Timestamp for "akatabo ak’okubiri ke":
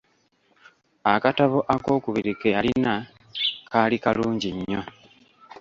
1.13-2.47